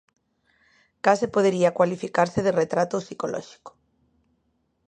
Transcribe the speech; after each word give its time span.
Case 1.05 1.25
podería 1.35 1.75
cualificarse 1.77 2.39
de 2.45 2.55
retrato 2.61 3.03
psicolóxico. 3.05 3.71